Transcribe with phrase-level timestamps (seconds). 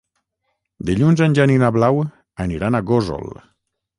[0.89, 2.01] Dilluns en Jan i na Blau
[2.47, 3.29] aniran a Gósol.